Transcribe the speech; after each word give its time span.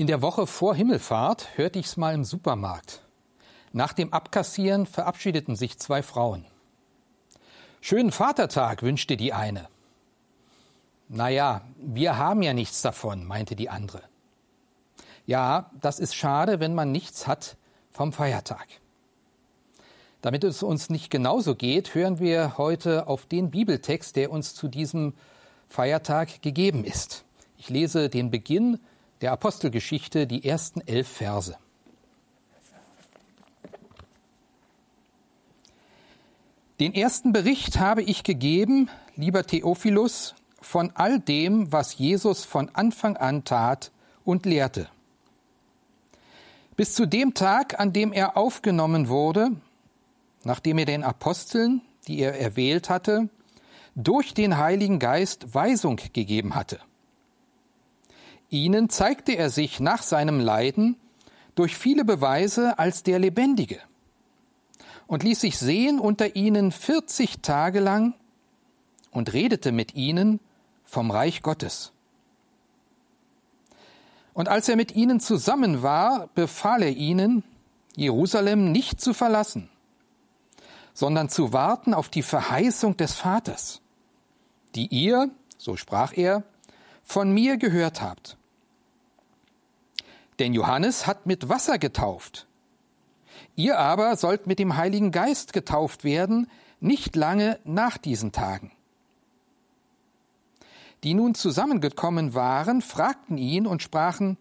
In 0.00 0.06
der 0.06 0.22
Woche 0.22 0.46
vor 0.46 0.74
Himmelfahrt 0.74 1.58
hörte 1.58 1.78
ich 1.78 1.84
es 1.84 1.98
mal 1.98 2.14
im 2.14 2.24
Supermarkt. 2.24 3.02
Nach 3.74 3.92
dem 3.92 4.14
Abkassieren 4.14 4.86
verabschiedeten 4.86 5.56
sich 5.56 5.78
zwei 5.78 6.02
Frauen. 6.02 6.46
Schönen 7.82 8.10
Vatertag 8.10 8.82
wünschte 8.82 9.18
die 9.18 9.34
eine. 9.34 9.68
Naja, 11.10 11.60
wir 11.76 12.16
haben 12.16 12.40
ja 12.40 12.54
nichts 12.54 12.80
davon, 12.80 13.26
meinte 13.26 13.56
die 13.56 13.68
andere. 13.68 14.00
Ja, 15.26 15.70
das 15.82 16.00
ist 16.00 16.14
schade, 16.14 16.60
wenn 16.60 16.74
man 16.74 16.92
nichts 16.92 17.26
hat 17.26 17.58
vom 17.90 18.14
Feiertag. 18.14 18.68
Damit 20.22 20.44
es 20.44 20.62
uns 20.62 20.88
nicht 20.88 21.10
genauso 21.10 21.54
geht, 21.54 21.94
hören 21.94 22.18
wir 22.18 22.56
heute 22.56 23.06
auf 23.06 23.26
den 23.26 23.50
Bibeltext, 23.50 24.16
der 24.16 24.30
uns 24.30 24.54
zu 24.54 24.68
diesem 24.68 25.12
Feiertag 25.68 26.40
gegeben 26.40 26.86
ist. 26.86 27.26
Ich 27.58 27.68
lese 27.68 28.08
den 28.08 28.30
Beginn 28.30 28.80
der 29.20 29.32
Apostelgeschichte, 29.32 30.26
die 30.26 30.44
ersten 30.44 30.80
elf 30.86 31.08
Verse. 31.08 31.56
Den 36.78 36.94
ersten 36.94 37.32
Bericht 37.32 37.78
habe 37.78 38.02
ich 38.02 38.22
gegeben, 38.22 38.88
lieber 39.14 39.46
Theophilus, 39.46 40.34
von 40.62 40.92
all 40.94 41.20
dem, 41.20 41.72
was 41.72 41.98
Jesus 41.98 42.44
von 42.44 42.70
Anfang 42.74 43.16
an 43.16 43.44
tat 43.44 43.92
und 44.24 44.46
lehrte. 44.46 44.88
Bis 46.76 46.94
zu 46.94 47.04
dem 47.04 47.34
Tag, 47.34 47.78
an 47.78 47.92
dem 47.92 48.12
er 48.12 48.36
aufgenommen 48.38 49.08
wurde, 49.08 49.50
nachdem 50.44 50.78
er 50.78 50.86
den 50.86 51.02
Aposteln, 51.02 51.82
die 52.08 52.20
er 52.20 52.40
erwählt 52.40 52.88
hatte, 52.88 53.28
durch 53.94 54.32
den 54.32 54.56
Heiligen 54.56 54.98
Geist 54.98 55.54
Weisung 55.54 55.96
gegeben 56.14 56.54
hatte. 56.54 56.80
Ihnen 58.50 58.90
zeigte 58.90 59.36
er 59.36 59.48
sich 59.48 59.78
nach 59.78 60.02
seinem 60.02 60.40
Leiden 60.40 60.96
durch 61.54 61.76
viele 61.76 62.04
Beweise 62.04 62.78
als 62.78 63.04
der 63.04 63.20
Lebendige 63.20 63.78
und 65.06 65.22
ließ 65.22 65.40
sich 65.40 65.58
sehen 65.58 66.00
unter 66.00 66.34
ihnen 66.36 66.72
vierzig 66.72 67.40
Tage 67.42 67.80
lang 67.80 68.14
und 69.12 69.32
redete 69.32 69.70
mit 69.70 69.94
ihnen 69.94 70.40
vom 70.84 71.10
Reich 71.10 71.42
Gottes. 71.42 71.92
Und 74.34 74.48
als 74.48 74.68
er 74.68 74.76
mit 74.76 74.94
ihnen 74.94 75.20
zusammen 75.20 75.82
war, 75.82 76.28
befahl 76.34 76.82
er 76.82 76.96
ihnen, 76.96 77.44
Jerusalem 77.96 78.72
nicht 78.72 79.00
zu 79.00 79.14
verlassen, 79.14 79.68
sondern 80.94 81.28
zu 81.28 81.52
warten 81.52 81.94
auf 81.94 82.08
die 82.08 82.22
Verheißung 82.22 82.96
des 82.96 83.14
Vaters, 83.14 83.80
die 84.74 84.86
ihr, 84.86 85.30
so 85.58 85.76
sprach 85.76 86.16
er, 86.16 86.42
von 87.02 87.32
mir 87.32 87.56
gehört 87.56 88.00
habt. 88.00 88.36
Denn 90.40 90.54
Johannes 90.54 91.06
hat 91.06 91.26
mit 91.26 91.50
Wasser 91.50 91.78
getauft. 91.78 92.46
Ihr 93.56 93.78
aber 93.78 94.16
sollt 94.16 94.46
mit 94.46 94.58
dem 94.58 94.76
Heiligen 94.76 95.10
Geist 95.12 95.52
getauft 95.52 96.02
werden, 96.02 96.50
nicht 96.80 97.14
lange 97.14 97.60
nach 97.64 97.98
diesen 97.98 98.32
Tagen. 98.32 98.72
Die 101.04 101.12
nun 101.12 101.34
zusammengekommen 101.34 102.32
waren, 102.32 102.80
fragten 102.80 103.36
ihn 103.36 103.66
und 103.66 103.82
sprachen, 103.82 104.38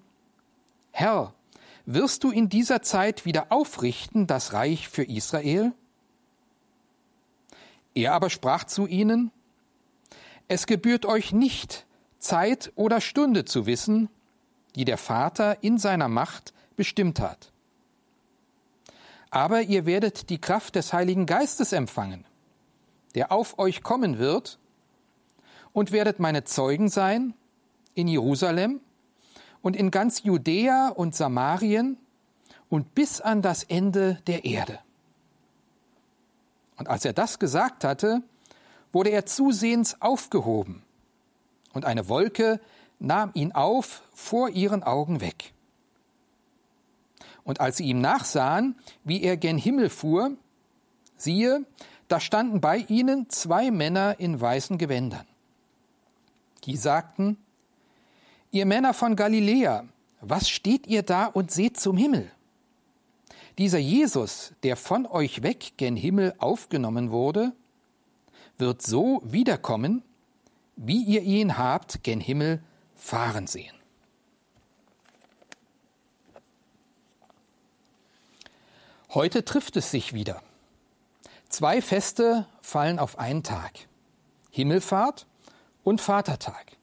Herr, 0.91 1.33
wirst 1.85 2.23
du 2.23 2.31
in 2.31 2.47
dieser 2.47 2.81
Zeit 2.81 3.25
wieder 3.25 3.51
aufrichten 3.51 4.25
das 4.25 4.53
Reich 4.53 4.87
für 4.87 5.03
Israel? 5.03 5.73
Er 7.93 8.13
aber 8.13 8.29
sprach 8.29 8.63
zu 8.63 8.87
ihnen, 8.87 9.31
Es 10.47 10.65
gebührt 10.65 11.05
euch 11.05 11.33
nicht, 11.33 11.85
Zeit 12.19 12.71
oder 12.75 13.01
Stunde 13.01 13.43
zu 13.43 13.65
wissen, 13.65 14.07
die 14.75 14.85
der 14.85 14.97
Vater 14.97 15.63
in 15.63 15.77
seiner 15.77 16.07
Macht 16.07 16.53
bestimmt 16.75 17.19
hat. 17.19 17.51
Aber 19.31 19.61
ihr 19.61 19.85
werdet 19.85 20.29
die 20.29 20.39
Kraft 20.39 20.75
des 20.75 20.93
Heiligen 20.93 21.25
Geistes 21.25 21.71
empfangen, 21.73 22.25
der 23.15 23.31
auf 23.31 23.59
euch 23.59 23.83
kommen 23.83 24.17
wird, 24.17 24.59
und 25.71 25.91
werdet 25.91 26.19
meine 26.19 26.43
Zeugen 26.45 26.89
sein 26.89 27.35
in 27.93 28.07
Jerusalem 28.07 28.81
und 29.61 29.75
in 29.75 29.91
ganz 29.91 30.23
Judäa 30.23 30.89
und 30.89 31.15
Samarien 31.15 31.97
und 32.69 32.95
bis 32.95 33.21
an 33.21 33.41
das 33.41 33.63
Ende 33.63 34.19
der 34.25 34.45
Erde. 34.45 34.79
Und 36.77 36.87
als 36.87 37.05
er 37.05 37.13
das 37.13 37.39
gesagt 37.39 37.83
hatte, 37.83 38.23
wurde 38.91 39.09
er 39.11 39.25
zusehends 39.25 40.01
aufgehoben, 40.01 40.81
und 41.73 41.85
eine 41.85 42.09
Wolke 42.09 42.59
nahm 42.99 43.31
ihn 43.33 43.53
auf 43.53 44.03
vor 44.13 44.49
ihren 44.49 44.83
Augen 44.83 45.21
weg. 45.21 45.53
Und 47.43 47.61
als 47.61 47.77
sie 47.77 47.85
ihm 47.85 48.01
nachsahen, 48.01 48.75
wie 49.03 49.23
er 49.23 49.37
gen 49.37 49.57
Himmel 49.57 49.89
fuhr, 49.89 50.31
siehe, 51.17 51.65
da 52.07 52.19
standen 52.19 52.61
bei 52.61 52.77
ihnen 52.77 53.29
zwei 53.29 53.71
Männer 53.71 54.19
in 54.19 54.39
weißen 54.39 54.77
Gewändern. 54.77 55.25
Die 56.65 56.75
sagten, 56.75 57.37
Ihr 58.51 58.65
Männer 58.65 58.95
von 58.95 59.15
Galiläa, 59.15 59.85
was 60.21 60.49
steht 60.49 60.87
ihr 60.87 61.03
da 61.03 61.25
und 61.25 61.51
seht 61.51 61.79
zum 61.79 61.97
Himmel? 61.97 62.31
Dieser 63.59 63.77
Jesus, 63.77 64.53
der 64.63 64.75
von 64.75 65.05
euch 65.05 65.43
weg 65.43 65.73
gen 65.77 65.95
Himmel 65.95 66.33
aufgenommen 66.39 67.11
wurde, 67.11 67.53
wird 68.57 68.81
so 68.81 69.21
wiederkommen, 69.23 70.01
wie 70.75 71.03
ihr 71.03 71.21
ihn 71.21 71.57
habt 71.57 72.03
gen 72.03 72.19
Himmel 72.19 72.63
fahren 72.99 73.47
sehen. 73.47 73.75
Heute 79.11 79.43
trifft 79.43 79.75
es 79.77 79.89
sich 79.89 80.13
wieder. 80.13 80.43
Zwei 81.47 81.81
Feste 81.81 82.45
fallen 82.61 82.99
auf 82.99 83.17
einen 83.17 83.41
Tag. 83.41 83.71
Himmelfahrt 84.51 85.25
und 85.83 85.99
Vatertag. 85.99 86.77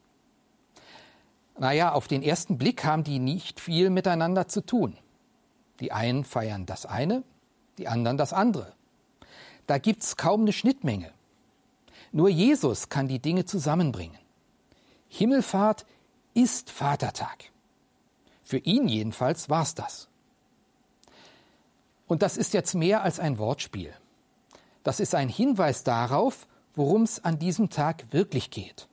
Naja, 1.58 1.92
auf 1.92 2.08
den 2.08 2.22
ersten 2.22 2.58
Blick 2.58 2.84
haben 2.84 3.04
die 3.04 3.20
nicht 3.20 3.60
viel 3.60 3.90
miteinander 3.90 4.48
zu 4.48 4.60
tun. 4.60 4.98
Die 5.78 5.92
einen 5.92 6.24
feiern 6.24 6.66
das 6.66 6.84
eine, 6.84 7.22
die 7.78 7.86
anderen 7.86 8.16
das 8.16 8.32
andere. 8.32 8.72
Da 9.66 9.78
gibt 9.78 10.02
es 10.02 10.16
kaum 10.16 10.42
eine 10.42 10.52
Schnittmenge. 10.52 11.12
Nur 12.10 12.28
Jesus 12.28 12.88
kann 12.88 13.08
die 13.08 13.20
Dinge 13.20 13.44
zusammenbringen. 13.44 14.18
Himmelfahrt 15.08 15.86
ist 16.36 16.70
Vatertag. 16.70 17.50
Für 18.44 18.58
ihn 18.58 18.88
jedenfalls 18.88 19.48
war 19.48 19.62
es 19.62 19.74
das. 19.74 20.08
Und 22.06 22.22
das 22.22 22.36
ist 22.36 22.52
jetzt 22.52 22.74
mehr 22.74 23.02
als 23.02 23.18
ein 23.18 23.38
Wortspiel. 23.38 23.92
Das 24.84 25.00
ist 25.00 25.14
ein 25.14 25.30
Hinweis 25.30 25.82
darauf, 25.82 26.46
worum 26.74 27.02
es 27.02 27.24
an 27.24 27.38
diesem 27.38 27.70
Tag 27.70 28.12
wirklich 28.12 28.50
geht. 28.50 28.86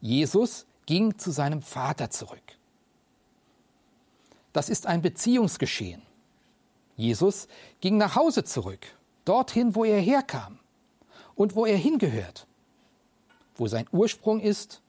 Jesus 0.00 0.66
ging 0.86 1.18
zu 1.18 1.32
seinem 1.32 1.62
Vater 1.62 2.10
zurück. 2.10 2.38
Das 4.52 4.68
ist 4.68 4.86
ein 4.86 5.02
Beziehungsgeschehen. 5.02 6.00
Jesus 6.96 7.48
ging 7.80 7.98
nach 7.98 8.14
Hause 8.14 8.44
zurück, 8.44 8.86
dorthin, 9.24 9.74
wo 9.74 9.84
er 9.84 10.00
herkam 10.00 10.60
und 11.34 11.56
wo 11.56 11.66
er 11.66 11.76
hingehört, 11.76 12.46
wo 13.56 13.66
sein 13.66 13.86
Ursprung 13.90 14.40
ist, 14.40 14.80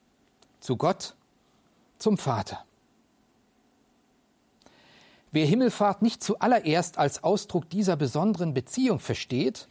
zu 0.61 0.77
Gott 0.77 1.16
zum 1.99 2.17
Vater. 2.17 2.63
Wer 5.31 5.45
Himmelfahrt 5.45 6.01
nicht 6.01 6.23
zuallererst 6.23 6.97
als 6.97 7.23
Ausdruck 7.23 7.69
dieser 7.69 7.95
besonderen 7.95 8.53
Beziehung 8.53 8.99
versteht, 8.99 9.67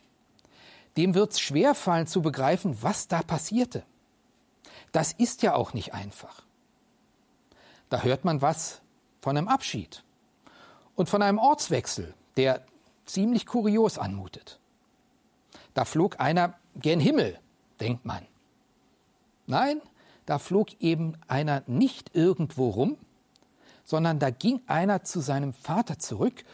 dem 0.96 1.14
wird 1.14 1.32
es 1.32 1.40
schwerfallen 1.40 2.06
zu 2.06 2.22
begreifen, 2.22 2.82
was 2.82 3.08
da 3.08 3.22
passierte. 3.22 3.84
Das 4.92 5.12
ist 5.12 5.42
ja 5.42 5.54
auch 5.54 5.74
nicht 5.74 5.94
einfach. 5.94 6.42
Da 7.88 8.02
hört 8.02 8.24
man 8.24 8.42
was 8.42 8.80
von 9.20 9.36
einem 9.36 9.48
Abschied 9.48 10.04
und 10.94 11.08
von 11.08 11.22
einem 11.22 11.38
Ortswechsel, 11.38 12.14
der 12.36 12.64
ziemlich 13.04 13.46
kurios 13.46 13.98
anmutet. 13.98 14.58
Da 15.74 15.84
flog 15.84 16.20
einer 16.20 16.54
gen 16.76 17.00
Himmel, 17.00 17.38
denkt 17.80 18.04
man. 18.04 18.26
Nein, 19.46 19.80
da 20.26 20.38
flog 20.38 20.80
eben 20.80 21.14
einer 21.28 21.62
nicht 21.66 22.14
irgendwo 22.14 22.70
rum, 22.70 22.98
sondern 23.84 24.18
da 24.18 24.30
ging 24.30 24.60
einer 24.66 25.04
zu 25.04 25.20
seinem 25.20 25.54
Vater 25.54 25.98
zurück 25.98 26.44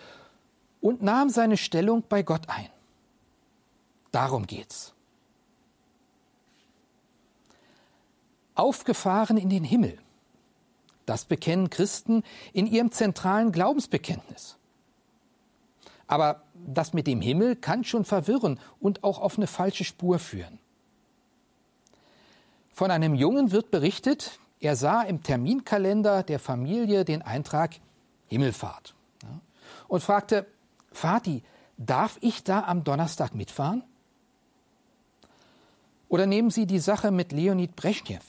und 0.80 1.02
nahm 1.02 1.30
seine 1.30 1.56
Stellung 1.56 2.04
bei 2.08 2.22
Gott 2.22 2.48
ein. 2.48 2.68
Darum 4.10 4.46
geht's. 4.46 4.92
Aufgefahren 8.54 9.38
in 9.38 9.48
den 9.48 9.64
Himmel. 9.64 9.98
Das 11.06 11.24
bekennen 11.24 11.70
Christen 11.70 12.22
in 12.52 12.66
ihrem 12.66 12.92
zentralen 12.92 13.50
Glaubensbekenntnis. 13.50 14.58
Aber 16.06 16.42
das 16.54 16.92
mit 16.92 17.06
dem 17.06 17.22
Himmel 17.22 17.56
kann 17.56 17.84
schon 17.84 18.04
verwirren 18.04 18.60
und 18.78 19.02
auch 19.02 19.18
auf 19.18 19.38
eine 19.38 19.46
falsche 19.46 19.84
Spur 19.84 20.18
führen. 20.18 20.58
Von 22.72 22.90
einem 22.90 23.14
Jungen 23.14 23.52
wird 23.52 23.70
berichtet, 23.70 24.38
Er 24.60 24.76
sah 24.76 25.02
im 25.02 25.22
Terminkalender 25.22 26.22
der 26.22 26.38
Familie 26.38 27.04
den 27.04 27.22
Eintrag 27.22 27.80
Himmelfahrt 28.28 28.94
und 29.88 30.02
fragte, 30.02 30.46
Vati, 30.92 31.42
darf 31.76 32.16
ich 32.20 32.44
da 32.44 32.62
am 32.62 32.84
Donnerstag 32.84 33.34
mitfahren? 33.34 33.82
Oder 36.08 36.26
nehmen 36.26 36.50
Sie 36.50 36.66
die 36.66 36.78
Sache 36.78 37.10
mit 37.10 37.32
Leonid 37.32 37.74
Brezhnev. 37.74 38.24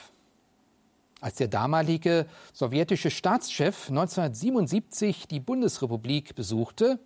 Als 1.21 1.35
der 1.35 1.47
damalige 1.47 2.25
sowjetische 2.51 3.11
Staatschef 3.11 3.89
1977 3.89 5.27
die 5.27 5.39
Bundesrepublik 5.39 6.35
besuchte, 6.35 6.99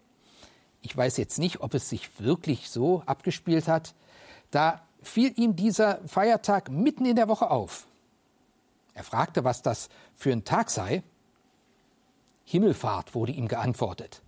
ich 0.82 0.96
weiß 0.96 1.18
jetzt 1.18 1.38
nicht, 1.38 1.62
ob 1.62 1.74
es 1.74 1.90
sich 1.90 2.20
wirklich 2.20 2.70
so 2.70 3.04
abgespielt 3.06 3.68
hat, 3.68 3.94
da 4.50 4.87
fiel 5.08 5.34
ihm 5.36 5.56
dieser 5.56 6.00
Feiertag 6.08 6.70
mitten 6.70 7.06
in 7.06 7.16
der 7.16 7.28
Woche 7.28 7.50
auf. 7.50 7.88
Er 8.94 9.04
fragte, 9.04 9.44
was 9.44 9.62
das 9.62 9.90
für 10.16 10.32
ein 10.32 10.44
Tag 10.44 10.70
sei. 10.70 11.04
Himmelfahrt 12.46 13.14
wurde 13.14 13.32
ihm 13.32 13.48
geantwortet. 13.48 14.22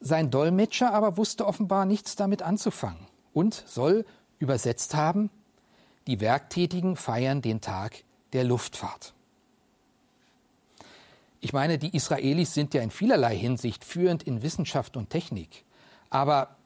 Sein 0.00 0.30
Dolmetscher 0.30 0.92
aber 0.92 1.16
wusste 1.16 1.46
offenbar 1.46 1.84
nichts 1.84 2.16
damit 2.16 2.42
anzufangen 2.42 3.06
und 3.32 3.62
soll 3.66 4.04
übersetzt 4.38 4.94
haben, 4.94 5.30
die 6.06 6.20
Werktätigen 6.20 6.96
feiern 6.96 7.42
den 7.42 7.60
Tag 7.60 8.04
der 8.32 8.44
Luftfahrt. 8.44 9.12
Ich 11.40 11.52
meine, 11.52 11.78
die 11.78 11.94
Israelis 11.94 12.52
sind 12.52 12.74
ja 12.74 12.82
in 12.82 12.90
vielerlei 12.90 13.36
Hinsicht 13.36 13.84
führend 13.84 14.22
in 14.22 14.42
Wissenschaft 14.42 14.96
und 14.96 15.10
Technik. 15.10 15.64
Aber 16.10 16.56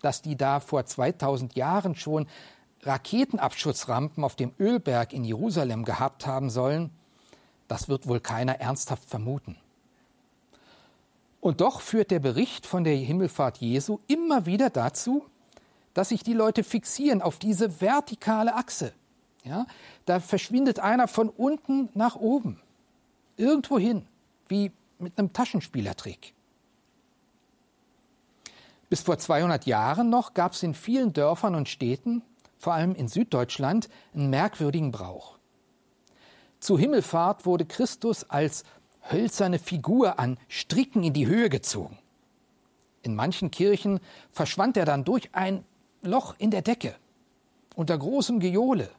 dass 0.00 0.22
die 0.22 0.36
da 0.36 0.60
vor 0.60 0.86
2000 0.86 1.56
Jahren 1.56 1.94
schon 1.96 2.26
Raketenabschussrampen 2.86 4.24
auf 4.24 4.36
dem 4.36 4.52
Ölberg 4.58 5.12
in 5.12 5.24
Jerusalem 5.24 5.84
gehabt 5.84 6.26
haben 6.26 6.50
sollen, 6.50 6.90
das 7.68 7.88
wird 7.88 8.06
wohl 8.06 8.20
keiner 8.20 8.60
ernsthaft 8.60 9.08
vermuten. 9.08 9.56
Und 11.40 11.60
doch 11.60 11.80
führt 11.80 12.10
der 12.10 12.20
Bericht 12.20 12.66
von 12.66 12.84
der 12.84 12.96
Himmelfahrt 12.96 13.58
Jesu 13.58 13.98
immer 14.06 14.46
wieder 14.46 14.70
dazu, 14.70 15.24
dass 15.94 16.10
sich 16.10 16.22
die 16.22 16.32
Leute 16.32 16.64
fixieren 16.64 17.22
auf 17.22 17.38
diese 17.38 17.80
vertikale 17.80 18.54
Achse. 18.54 18.92
Ja, 19.44 19.66
da 20.06 20.18
verschwindet 20.18 20.80
einer 20.80 21.06
von 21.06 21.28
unten 21.28 21.88
nach 21.94 22.16
oben, 22.16 22.60
irgendwo 23.36 23.78
hin, 23.78 24.04
wie 24.48 24.72
mit 24.98 25.16
einem 25.18 25.32
Taschenspielertrick. 25.32 26.34
Bis 28.88 29.02
vor 29.02 29.18
200 29.18 29.66
Jahren 29.66 30.10
noch 30.10 30.34
gab 30.34 30.52
es 30.52 30.62
in 30.62 30.74
vielen 30.74 31.12
Dörfern 31.12 31.54
und 31.54 31.68
Städten 31.68 32.22
vor 32.56 32.74
allem 32.74 32.94
in 32.94 33.08
Süddeutschland, 33.08 33.88
einen 34.14 34.30
merkwürdigen 34.30 34.92
Brauch. 34.92 35.38
Zu 36.60 36.78
Himmelfahrt 36.78 37.46
wurde 37.46 37.66
Christus 37.66 38.28
als 38.28 38.64
hölzerne 39.10 39.58
Figur 39.58 40.18
an 40.18 40.38
Stricken 40.48 41.04
in 41.04 41.12
die 41.12 41.26
Höhe 41.26 41.48
gezogen. 41.48 41.98
In 43.02 43.14
manchen 43.14 43.50
Kirchen 43.50 44.00
verschwand 44.32 44.76
er 44.76 44.84
dann 44.84 45.04
durch 45.04 45.30
ein 45.32 45.64
Loch 46.02 46.34
in 46.38 46.50
der 46.50 46.62
Decke 46.62 46.96
unter 47.76 47.96
großem 47.96 48.40
Gejohle. 48.40 48.90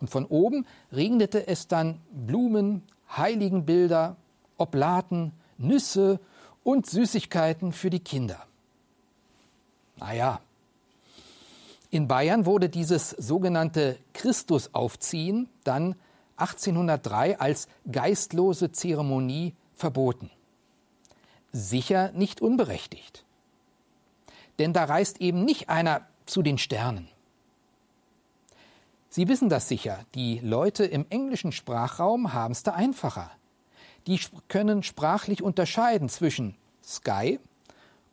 Und 0.00 0.10
von 0.10 0.26
oben 0.26 0.66
regnete 0.92 1.46
es 1.46 1.68
dann 1.68 2.00
Blumen, 2.10 2.82
Heiligenbilder, 3.16 4.16
Oblaten, 4.58 5.32
Nüsse 5.56 6.20
und 6.62 6.86
Süßigkeiten 6.86 7.72
für 7.72 7.90
die 7.90 8.00
Kinder. 8.00 8.44
Naja, 9.96 10.40
in 11.90 12.06
Bayern 12.06 12.44
wurde 12.44 12.68
dieses 12.68 13.10
sogenannte 13.10 13.98
Christusaufziehen 14.12 15.48
dann 15.64 15.94
1803 16.36 17.40
als 17.40 17.68
geistlose 17.90 18.72
Zeremonie 18.72 19.54
verboten. 19.74 20.30
Sicher 21.52 22.12
nicht 22.12 22.42
unberechtigt. 22.42 23.24
Denn 24.58 24.72
da 24.72 24.84
reist 24.84 25.20
eben 25.20 25.44
nicht 25.44 25.68
einer 25.70 26.02
zu 26.26 26.42
den 26.42 26.58
Sternen. 26.58 27.08
Sie 29.08 29.26
wissen 29.28 29.48
das 29.48 29.68
sicher, 29.68 30.00
die 30.14 30.40
Leute 30.40 30.84
im 30.84 31.06
englischen 31.08 31.52
Sprachraum 31.52 32.34
haben 32.34 32.52
es 32.52 32.62
da 32.62 32.72
einfacher. 32.72 33.30
Die 34.06 34.20
können 34.48 34.82
sprachlich 34.82 35.42
unterscheiden 35.42 36.10
zwischen 36.10 36.54
Sky 36.84 37.40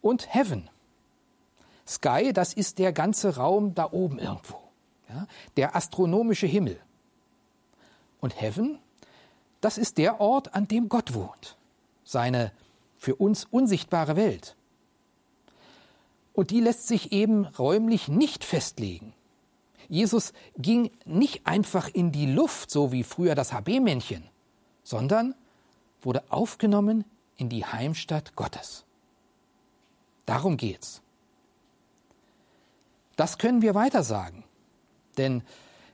und 0.02 0.34
Heaven. 0.34 0.70
Sky, 1.88 2.34
das 2.34 2.54
ist 2.54 2.80
der 2.80 2.94
ganze 2.94 3.36
Raum 3.36 3.76
da 3.76 3.92
oben 3.92 4.20
irgendwo, 4.20 4.60
ja, 5.10 5.28
der 5.58 5.76
astronomische 5.76 6.48
Himmel. 6.48 6.80
Und 8.20 8.40
Heaven, 8.42 8.80
das 9.62 9.78
ist 9.78 9.98
der 9.98 10.20
Ort, 10.20 10.56
an 10.56 10.68
dem 10.68 10.90
Gott 10.90 11.14
wohnt, 11.14 11.58
seine 12.04 12.52
für 12.98 13.16
uns 13.16 13.46
unsichtbare 13.46 14.16
Welt. 14.16 14.56
Und 16.34 16.50
die 16.50 16.60
lässt 16.60 16.88
sich 16.88 17.12
eben 17.12 17.46
räumlich 17.46 18.08
nicht 18.08 18.44
festlegen. 18.44 19.14
Jesus 19.88 20.34
ging 20.58 20.92
nicht 21.06 21.46
einfach 21.46 21.88
in 21.88 22.12
die 22.12 22.26
Luft, 22.26 22.72
so 22.72 22.92
wie 22.92 23.04
früher 23.04 23.36
das 23.36 23.54
HB-Männchen, 23.54 24.24
sondern 24.84 25.36
wurde 26.02 26.24
aufgenommen 26.30 27.06
in 27.38 27.50
die 27.50 27.66
Heimstatt 27.66 28.36
Gottes. 28.36 28.86
Darum 30.26 30.58
geht's. 30.58 31.02
Das 33.16 33.38
können 33.38 33.62
wir 33.62 33.76
weiter 33.76 34.04
sagen. 34.04 34.44
Denn 35.18 35.44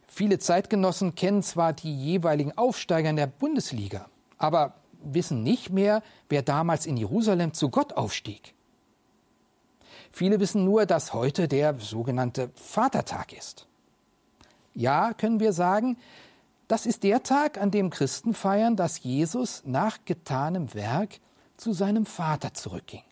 viele 0.07 0.39
Zeitgenossen 0.39 1.15
kennen 1.15 1.43
zwar 1.43 1.73
die 1.73 1.95
jeweiligen 1.95 2.57
Aufsteiger 2.57 3.09
in 3.09 3.15
der 3.15 3.27
Bundesliga, 3.27 4.07
aber 4.37 4.73
wissen 5.03 5.43
nicht 5.43 5.69
mehr, 5.69 6.03
wer 6.29 6.41
damals 6.41 6.85
in 6.85 6.97
Jerusalem 6.97 7.53
zu 7.53 7.69
Gott 7.69 7.93
aufstieg. 7.93 8.53
Viele 10.11 10.39
wissen 10.39 10.65
nur, 10.65 10.85
dass 10.85 11.13
heute 11.13 11.47
der 11.47 11.77
sogenannte 11.79 12.49
Vatertag 12.55 13.33
ist. 13.33 13.67
Ja, 14.73 15.13
können 15.13 15.39
wir 15.39 15.53
sagen, 15.53 15.97
das 16.67 16.85
ist 16.85 17.03
der 17.03 17.23
Tag, 17.23 17.57
an 17.59 17.71
dem 17.71 17.89
Christen 17.89 18.33
feiern, 18.33 18.75
dass 18.75 19.03
Jesus 19.03 19.63
nach 19.65 19.99
getanem 20.05 20.73
Werk 20.73 21.19
zu 21.57 21.73
seinem 21.73 22.05
Vater 22.05 22.53
zurückging. 22.53 23.03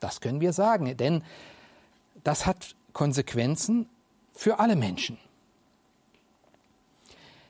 Das 0.00 0.20
können 0.20 0.40
wir 0.40 0.52
sagen, 0.52 0.96
denn 0.96 1.22
das 2.24 2.46
hat 2.46 2.74
Konsequenzen 2.92 3.88
für 4.32 4.58
alle 4.58 4.76
Menschen. 4.76 5.18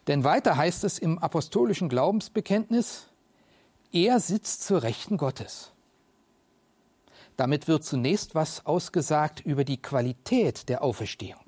Denn 0.07 0.25
weiter 0.25 0.57
heißt 0.57 0.85
es 0.85 0.99
im 0.99 1.19
apostolischen 1.19 1.89
Glaubensbekenntnis, 1.89 3.09
er 3.93 4.21
sitzt 4.21 4.65
zur 4.65 4.83
Rechten 4.83 5.17
Gottes. 5.17 5.73
Damit 7.37 7.69
wird 7.69 7.85
zunächst 7.85 8.35
was 8.35 8.67
ausgesagt 8.67 9.41
über 9.41 9.65
die 9.65 9.81
Qualität 9.81 10.69
der 10.69 10.83
Auferstehung. 10.83 11.41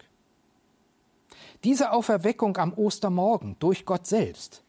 Diese 1.64 1.93
Auferweckung 1.93 2.57
am 2.59 2.75
Ostermorgen 2.75 3.57
durch 3.59 3.87
Gott 3.87 4.07
selbst, 4.07 4.62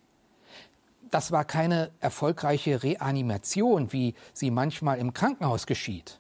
das 1.12 1.31
war 1.31 1.45
keine 1.45 1.91
erfolgreiche 2.00 2.83
Reanimation, 2.83 3.93
wie 3.93 4.15
sie 4.33 4.51
manchmal 4.51 4.97
im 4.97 5.13
Krankenhaus 5.13 5.67
geschieht. 5.67 6.19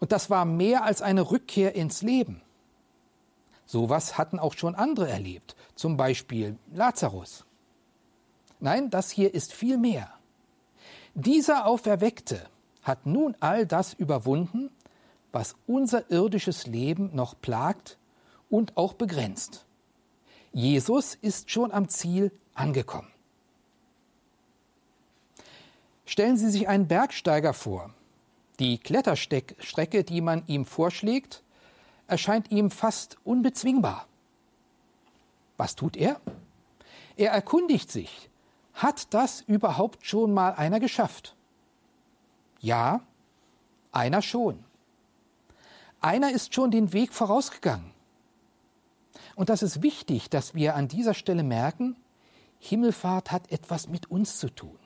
Und 0.00 0.12
das 0.12 0.30
war 0.30 0.44
mehr 0.44 0.84
als 0.84 1.02
eine 1.02 1.30
Rückkehr 1.30 1.74
ins 1.74 2.02
Leben. 2.02 2.40
Sowas 3.66 4.16
hatten 4.16 4.38
auch 4.38 4.54
schon 4.54 4.74
andere 4.74 5.08
erlebt, 5.08 5.56
zum 5.74 5.96
Beispiel 5.96 6.56
Lazarus. 6.72 7.44
Nein, 8.60 8.90
das 8.90 9.10
hier 9.10 9.34
ist 9.34 9.52
viel 9.52 9.76
mehr. 9.76 10.12
Dieser 11.14 11.66
Auferweckte 11.66 12.48
hat 12.82 13.06
nun 13.06 13.36
all 13.40 13.66
das 13.66 13.92
überwunden, 13.92 14.70
was 15.32 15.56
unser 15.66 16.10
irdisches 16.10 16.66
Leben 16.66 17.14
noch 17.14 17.38
plagt 17.40 17.98
und 18.48 18.76
auch 18.76 18.94
begrenzt. 18.94 19.66
Jesus 20.52 21.14
ist 21.14 21.50
schon 21.50 21.70
am 21.70 21.88
Ziel 21.88 22.32
angekommen. 22.54 23.12
Stellen 26.06 26.38
Sie 26.38 26.48
sich 26.48 26.68
einen 26.68 26.88
Bergsteiger 26.88 27.52
vor, 27.52 27.92
die 28.58 28.78
Kletterstrecke, 28.78 30.04
die 30.04 30.20
man 30.20 30.42
ihm 30.46 30.64
vorschlägt, 30.64 31.42
erscheint 32.06 32.50
ihm 32.50 32.70
fast 32.70 33.16
unbezwingbar. 33.24 34.06
Was 35.56 35.76
tut 35.76 35.96
er? 35.96 36.20
Er 37.16 37.32
erkundigt 37.32 37.90
sich, 37.90 38.30
hat 38.74 39.12
das 39.12 39.40
überhaupt 39.42 40.06
schon 40.06 40.32
mal 40.32 40.54
einer 40.54 40.80
geschafft? 40.80 41.36
Ja, 42.60 43.00
einer 43.92 44.22
schon. 44.22 44.64
Einer 46.00 46.30
ist 46.30 46.54
schon 46.54 46.70
den 46.70 46.92
Weg 46.92 47.12
vorausgegangen. 47.12 47.92
Und 49.34 49.48
das 49.48 49.62
ist 49.62 49.82
wichtig, 49.82 50.30
dass 50.30 50.54
wir 50.54 50.74
an 50.74 50.88
dieser 50.88 51.14
Stelle 51.14 51.42
merken, 51.42 51.96
Himmelfahrt 52.60 53.30
hat 53.30 53.50
etwas 53.52 53.88
mit 53.88 54.10
uns 54.10 54.38
zu 54.38 54.48
tun. 54.52 54.78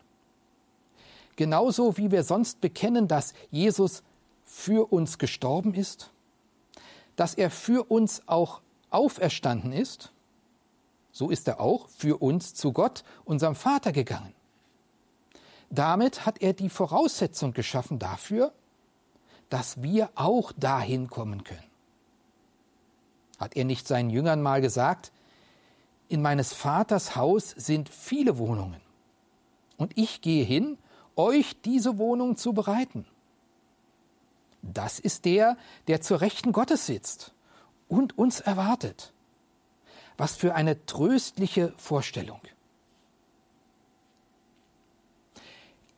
Genauso 1.37 1.97
wie 1.97 2.11
wir 2.11 2.25
sonst 2.25 2.61
bekennen, 2.61 3.09
dass 3.09 3.35
Jesus 3.51 4.03
für 4.45 4.93
uns 4.93 5.19
gestorben 5.19 5.75
ist, 5.75 6.11
dass 7.17 7.35
er 7.35 7.51
für 7.51 7.91
uns 7.91 8.23
auch 8.27 8.61
auferstanden 8.91 9.73
ist, 9.73 10.13
so 11.11 11.31
ist 11.31 11.49
er 11.49 11.61
auch 11.61 11.89
für 11.89 12.23
uns 12.23 12.55
zu 12.55 12.73
Gott, 12.73 13.05
unserem 13.25 13.55
Vater, 13.55 13.93
gegangen. 13.93 14.35
Damit 15.71 16.27
hat 16.27 16.43
er 16.43 16.53
die 16.53 16.69
Voraussetzung 16.69 17.53
geschaffen 17.53 17.99
dafür, 17.99 18.53
dass 19.49 19.83
wir 19.83 20.11
auch 20.15 20.53
dahin 20.53 21.09
kommen 21.09 21.45
können. 21.45 21.65
Hat 23.39 23.57
er 23.57 23.65
nicht 23.65 23.87
seinen 23.87 24.11
Jüngern 24.11 24.43
mal 24.43 24.61
gesagt, 24.61 25.13
in 26.09 26.21
meines 26.21 26.53
Vaters 26.53 27.17
Haus 27.17 27.51
sind 27.51 27.89
viele 27.89 28.37
Wohnungen, 28.39 28.81
und 29.79 29.99
ich 29.99 30.21
gehe 30.21 30.45
hin, 30.45 30.79
euch 31.17 31.61
diese 31.63 31.99
Wohnung 31.99 32.37
zu 32.37 32.53
bereiten. 32.53 33.07
Das 34.63 34.99
ist 34.99 35.25
der, 35.25 35.57
der 35.89 36.01
zur 36.01 36.21
Rechten 36.21 36.53
Gottes 36.53 36.87
sitzt 36.87 37.33
und 37.89 38.17
uns 38.17 38.41
erwartet. 38.41 39.13
Was 40.17 40.37
für 40.37 40.55
eine 40.55 40.87
tröstliche 40.87 41.75
Vorstellung. 41.77 42.41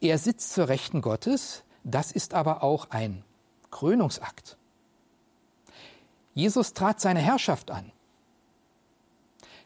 Er 0.01 0.19
sitzt 0.19 0.53
zur 0.53 0.69
Rechten 0.69 1.03
Gottes, 1.03 1.65
das 1.83 2.13
ist 2.13 2.35
aber 2.35 2.63
auch 2.63 2.91
ein 2.91 3.25
Krönungsakt. 3.71 4.57
Jesus 6.33 6.75
trat 6.75 7.01
seine 7.01 7.21
Herrschaft 7.21 7.71
an. 7.71 7.93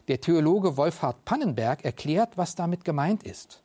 Der 0.07 0.21
Theologe 0.21 0.77
Wolfhard 0.77 1.23
Pannenberg 1.25 1.85
erklärt, 1.85 2.37
was 2.37 2.55
damit 2.55 2.83
gemeint 2.83 3.23
ist. 3.23 3.61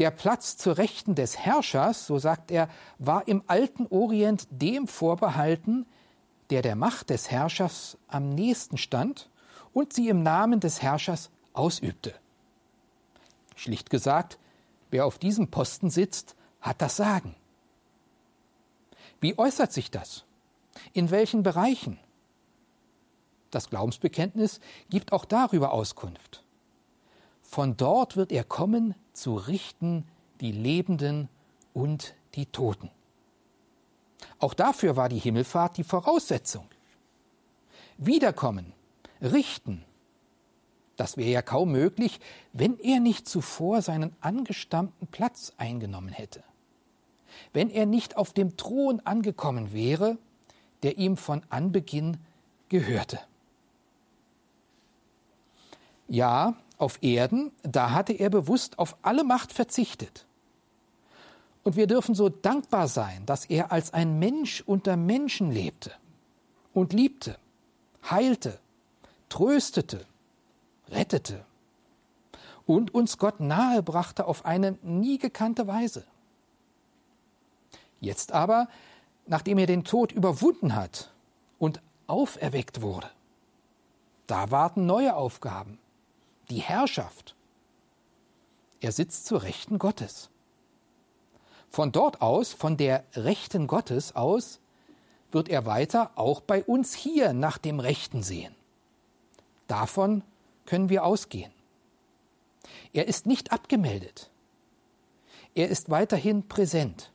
Der 0.00 0.10
Platz 0.10 0.56
zur 0.56 0.78
Rechten 0.78 1.14
des 1.14 1.36
Herrschers, 1.36 2.06
so 2.06 2.18
sagt 2.18 2.50
er, 2.50 2.70
war 2.98 3.28
im 3.28 3.44
alten 3.48 3.86
Orient 3.86 4.48
dem 4.50 4.88
vorbehalten, 4.88 5.84
der 6.48 6.62
der 6.62 6.74
Macht 6.74 7.10
des 7.10 7.30
Herrschers 7.30 7.98
am 8.08 8.30
nächsten 8.30 8.78
stand 8.78 9.28
und 9.74 9.92
sie 9.92 10.08
im 10.08 10.22
Namen 10.22 10.58
des 10.58 10.80
Herrschers 10.80 11.30
ausübte. 11.52 12.14
Schlicht 13.56 13.90
gesagt, 13.90 14.38
wer 14.90 15.04
auf 15.04 15.18
diesem 15.18 15.48
Posten 15.50 15.90
sitzt, 15.90 16.34
hat 16.62 16.80
das 16.80 16.96
Sagen. 16.96 17.36
Wie 19.20 19.36
äußert 19.38 19.70
sich 19.70 19.90
das? 19.90 20.24
In 20.94 21.10
welchen 21.10 21.42
Bereichen? 21.42 21.98
Das 23.50 23.68
Glaubensbekenntnis 23.68 24.60
gibt 24.88 25.12
auch 25.12 25.26
darüber 25.26 25.72
Auskunft. 25.72 26.42
Von 27.50 27.76
dort 27.76 28.16
wird 28.16 28.30
er 28.30 28.44
kommen, 28.44 28.94
zu 29.12 29.34
richten 29.34 30.06
die 30.40 30.52
Lebenden 30.52 31.28
und 31.74 32.14
die 32.36 32.46
Toten. 32.46 32.92
Auch 34.38 34.54
dafür 34.54 34.94
war 34.94 35.08
die 35.08 35.18
Himmelfahrt 35.18 35.76
die 35.76 35.82
Voraussetzung. 35.82 36.68
Wiederkommen, 37.98 38.72
richten, 39.20 39.84
das 40.96 41.16
wäre 41.16 41.30
ja 41.30 41.42
kaum 41.42 41.72
möglich, 41.72 42.20
wenn 42.52 42.78
er 42.78 43.00
nicht 43.00 43.28
zuvor 43.28 43.82
seinen 43.82 44.14
angestammten 44.20 45.08
Platz 45.08 45.52
eingenommen 45.56 46.10
hätte. 46.10 46.44
Wenn 47.52 47.68
er 47.68 47.84
nicht 47.84 48.16
auf 48.16 48.32
dem 48.32 48.56
Thron 48.58 49.00
angekommen 49.00 49.72
wäre, 49.72 50.18
der 50.84 50.98
ihm 50.98 51.16
von 51.16 51.42
Anbeginn 51.50 52.18
gehörte. 52.68 53.18
Ja, 56.06 56.54
auf 56.80 57.02
Erden, 57.02 57.52
da 57.62 57.92
hatte 57.92 58.12
er 58.12 58.30
bewusst 58.30 58.78
auf 58.78 58.96
alle 59.02 59.24
Macht 59.24 59.52
verzichtet. 59.52 60.26
Und 61.62 61.76
wir 61.76 61.86
dürfen 61.86 62.14
so 62.14 62.28
dankbar 62.28 62.88
sein, 62.88 63.26
dass 63.26 63.44
er 63.44 63.70
als 63.70 63.92
ein 63.92 64.18
Mensch 64.18 64.62
unter 64.66 64.96
Menschen 64.96 65.50
lebte 65.50 65.92
und 66.72 66.92
liebte, 66.92 67.36
heilte, 68.08 68.58
tröstete, 69.28 70.06
rettete 70.88 71.44
und 72.66 72.94
uns 72.94 73.18
Gott 73.18 73.40
nahe 73.40 73.82
brachte 73.82 74.26
auf 74.26 74.44
eine 74.44 74.78
nie 74.82 75.18
gekannte 75.18 75.66
Weise. 75.66 76.04
Jetzt 78.00 78.32
aber, 78.32 78.68
nachdem 79.26 79.58
er 79.58 79.66
den 79.66 79.84
Tod 79.84 80.12
überwunden 80.12 80.74
hat 80.74 81.12
und 81.58 81.82
auferweckt 82.06 82.80
wurde, 82.80 83.10
da 84.26 84.50
warten 84.50 84.86
neue 84.86 85.16
Aufgaben, 85.16 85.78
die 86.50 86.60
Herrschaft. 86.60 87.34
Er 88.80 88.92
sitzt 88.92 89.26
zur 89.26 89.42
Rechten 89.42 89.78
Gottes. 89.78 90.30
Von 91.68 91.92
dort 91.92 92.20
aus, 92.20 92.52
von 92.52 92.76
der 92.76 93.04
Rechten 93.14 93.66
Gottes 93.66 94.16
aus, 94.16 94.58
wird 95.30 95.48
er 95.48 95.66
weiter 95.66 96.10
auch 96.16 96.40
bei 96.40 96.64
uns 96.64 96.94
hier 96.94 97.32
nach 97.32 97.58
dem 97.58 97.78
Rechten 97.78 98.22
sehen. 98.22 98.54
Davon 99.68 100.22
können 100.66 100.88
wir 100.88 101.04
ausgehen. 101.04 101.52
Er 102.92 103.06
ist 103.06 103.26
nicht 103.26 103.52
abgemeldet. 103.52 104.30
Er 105.54 105.68
ist 105.68 105.90
weiterhin 105.90 106.48
präsent. 106.48 107.12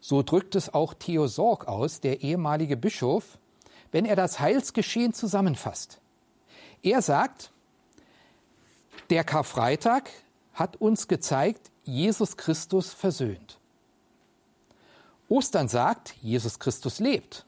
So 0.00 0.22
drückt 0.22 0.54
es 0.54 0.72
auch 0.72 0.94
Theo 0.94 1.26
Sorg 1.26 1.66
aus, 1.68 2.00
der 2.00 2.22
ehemalige 2.22 2.76
Bischof, 2.76 3.38
wenn 3.90 4.04
er 4.04 4.16
das 4.16 4.40
Heilsgeschehen 4.40 5.12
zusammenfasst. 5.12 6.00
Er 6.82 7.02
sagt, 7.02 7.50
der 9.10 9.24
Karfreitag 9.24 10.10
hat 10.54 10.76
uns 10.76 11.08
gezeigt, 11.08 11.70
Jesus 11.84 12.36
Christus 12.36 12.92
versöhnt. 12.92 13.58
Ostern 15.28 15.68
sagt, 15.68 16.14
Jesus 16.22 16.58
Christus 16.58 16.98
lebt. 16.98 17.44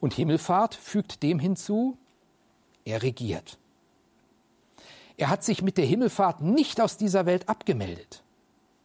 Und 0.00 0.14
Himmelfahrt 0.14 0.74
fügt 0.74 1.22
dem 1.22 1.38
hinzu, 1.38 1.96
er 2.84 3.02
regiert. 3.02 3.58
Er 5.16 5.30
hat 5.30 5.44
sich 5.44 5.62
mit 5.62 5.78
der 5.78 5.86
Himmelfahrt 5.86 6.40
nicht 6.40 6.80
aus 6.80 6.96
dieser 6.96 7.24
Welt 7.24 7.48
abgemeldet. 7.48 8.22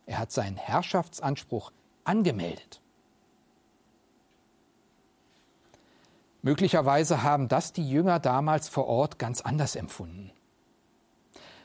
Er 0.05 0.19
hat 0.19 0.31
seinen 0.31 0.57
Herrschaftsanspruch 0.57 1.71
angemeldet. 2.03 2.78
Möglicherweise 6.41 7.23
haben 7.23 7.47
das 7.47 7.73
die 7.73 7.87
Jünger 7.89 8.19
damals 8.19 8.69
vor 8.69 8.87
Ort 8.87 9.19
ganz 9.19 9.41
anders 9.41 9.75
empfunden. 9.75 10.31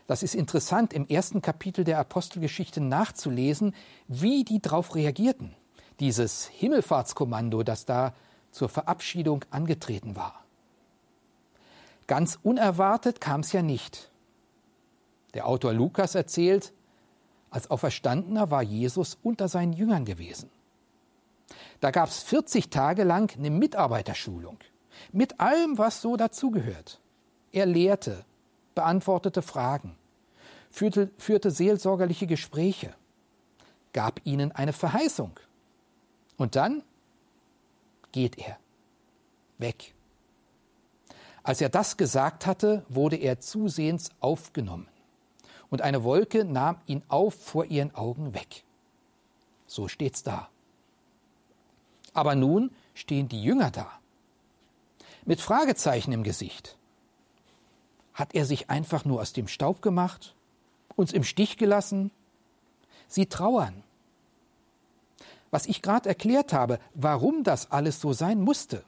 Das 0.06 0.22
ist 0.22 0.34
interessant, 0.34 0.92
im 0.92 1.06
ersten 1.08 1.40
Kapitel 1.40 1.84
der 1.84 1.98
Apostelgeschichte 1.98 2.80
nachzulesen, 2.80 3.74
wie 4.06 4.44
die 4.44 4.60
darauf 4.60 4.94
reagierten. 4.94 5.54
Dieses 6.00 6.46
Himmelfahrtskommando, 6.48 7.62
das 7.62 7.86
da 7.86 8.12
zur 8.50 8.68
Verabschiedung 8.68 9.44
angetreten 9.50 10.16
war. 10.16 10.44
Ganz 12.06 12.38
unerwartet 12.42 13.20
kam 13.20 13.40
es 13.40 13.52
ja 13.52 13.62
nicht. 13.62 14.10
Der 15.32 15.46
Autor 15.46 15.72
Lukas 15.72 16.14
erzählt, 16.14 16.72
als 17.50 17.70
Auferstandener 17.70 18.50
war 18.50 18.62
Jesus 18.62 19.16
unter 19.22 19.48
seinen 19.48 19.72
Jüngern 19.72 20.04
gewesen. 20.04 20.50
Da 21.80 21.90
gab 21.90 22.08
es 22.08 22.22
40 22.22 22.70
Tage 22.70 23.04
lang 23.04 23.34
eine 23.36 23.50
Mitarbeiterschulung 23.50 24.58
mit 25.12 25.40
allem, 25.40 25.78
was 25.78 26.00
so 26.00 26.16
dazugehört. 26.16 27.00
Er 27.52 27.66
lehrte, 27.66 28.24
beantwortete 28.74 29.42
Fragen, 29.42 29.96
führte, 30.70 31.10
führte 31.18 31.50
seelsorgerliche 31.50 32.26
Gespräche, 32.26 32.94
gab 33.92 34.20
ihnen 34.24 34.52
eine 34.52 34.72
Verheißung. 34.72 35.38
Und 36.36 36.56
dann 36.56 36.82
geht 38.12 38.38
er 38.38 38.58
weg. 39.58 39.94
Als 41.42 41.60
er 41.60 41.68
das 41.68 41.96
gesagt 41.96 42.46
hatte, 42.46 42.84
wurde 42.88 43.16
er 43.16 43.38
zusehends 43.38 44.10
aufgenommen, 44.20 44.88
und 45.70 45.82
eine 45.82 46.04
Wolke 46.04 46.44
nahm 46.44 46.78
ihn 46.86 47.02
auf 47.08 47.34
vor 47.34 47.64
ihren 47.64 47.94
Augen 47.94 48.32
weg. 48.32 48.64
So 49.66 49.88
steht's 49.88 50.22
da. 50.22 50.48
Aber 52.14 52.34
nun 52.34 52.70
stehen 52.94 53.28
die 53.28 53.42
Jünger 53.42 53.70
da. 53.70 53.90
Mit 55.26 55.40
Fragezeichen 55.40 56.12
im 56.12 56.22
Gesicht. 56.22 56.76
Hat 58.14 58.34
er 58.34 58.46
sich 58.46 58.70
einfach 58.70 59.04
nur 59.04 59.20
aus 59.20 59.32
dem 59.32 59.48
Staub 59.48 59.82
gemacht? 59.82 60.34
Uns 60.96 61.12
im 61.12 61.24
Stich 61.24 61.58
gelassen? 61.58 62.10
Sie 63.08 63.26
trauern. 63.26 63.82
Was 65.50 65.66
ich 65.66 65.82
gerade 65.82 66.08
erklärt 66.08 66.52
habe, 66.52 66.78
warum 66.94 67.44
das 67.44 67.70
alles 67.70 68.00
so 68.00 68.12
sein 68.12 68.40
musste, 68.40 68.84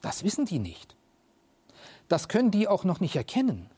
das 0.00 0.22
wissen 0.22 0.44
die 0.44 0.58
nicht. 0.58 0.96
Das 2.08 2.28
können 2.28 2.50
die 2.50 2.68
auch 2.68 2.84
noch 2.84 3.00
nicht 3.00 3.16
erkennen. 3.16 3.70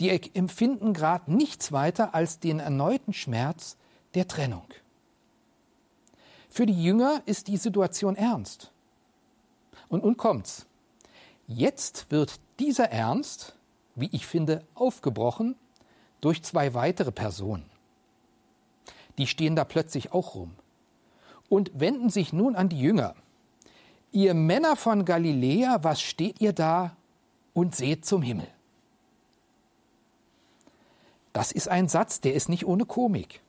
Die 0.00 0.10
empfinden 0.34 0.92
gerade 0.92 1.32
nichts 1.32 1.72
weiter 1.72 2.14
als 2.14 2.40
den 2.40 2.60
erneuten 2.60 3.12
Schmerz 3.12 3.76
der 4.14 4.28
Trennung. 4.28 4.66
Für 6.50 6.66
die 6.66 6.82
Jünger 6.82 7.22
ist 7.26 7.46
die 7.46 7.56
Situation 7.56 8.16
ernst. 8.16 8.72
Und 9.88 10.04
nun 10.04 10.16
kommt's. 10.16 10.66
Jetzt 11.46 12.10
wird 12.10 12.40
dieser 12.58 12.90
Ernst, 12.90 13.54
wie 13.94 14.08
ich 14.12 14.26
finde, 14.26 14.64
aufgebrochen 14.74 15.54
durch 16.20 16.42
zwei 16.42 16.74
weitere 16.74 17.12
Personen. 17.12 17.64
Die 19.16 19.26
stehen 19.26 19.56
da 19.56 19.64
plötzlich 19.64 20.12
auch 20.12 20.34
rum 20.34 20.52
und 21.48 21.70
wenden 21.78 22.10
sich 22.10 22.32
nun 22.32 22.56
an 22.56 22.68
die 22.68 22.80
Jünger. 22.80 23.14
Ihr 24.12 24.34
Männer 24.34 24.76
von 24.76 25.04
Galiläa, 25.04 25.84
was 25.84 26.00
steht 26.00 26.40
ihr 26.40 26.52
da 26.52 26.96
und 27.54 27.76
seht 27.76 28.04
zum 28.04 28.22
Himmel? 28.22 28.48
Das 31.32 31.52
ist 31.52 31.68
ein 31.68 31.88
Satz, 31.88 32.20
der 32.20 32.34
ist 32.34 32.48
nicht 32.48 32.66
ohne 32.66 32.86
Komik. 32.86 33.40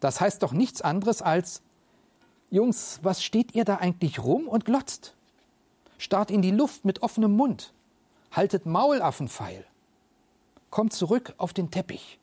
Das 0.00 0.20
heißt 0.20 0.42
doch 0.42 0.52
nichts 0.52 0.80
anderes 0.80 1.22
als, 1.22 1.62
Jungs, 2.50 3.00
was 3.02 3.22
steht 3.22 3.54
ihr 3.54 3.64
da 3.64 3.76
eigentlich 3.76 4.18
rum 4.20 4.48
und 4.48 4.64
glotzt? 4.64 5.14
Starrt 5.98 6.30
in 6.30 6.40
die 6.40 6.50
Luft 6.50 6.84
mit 6.84 7.02
offenem 7.02 7.32
Mund. 7.36 7.74
Haltet 8.30 8.64
Maulaffenpfeil. 8.64 9.66
Kommt 10.70 10.92
zurück 10.92 11.34
auf 11.36 11.52
den 11.52 11.70
Teppich. 11.70 12.18